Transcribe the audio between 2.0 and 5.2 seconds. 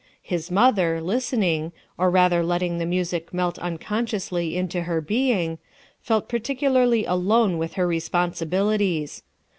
rather letting the music melt unconsciously into her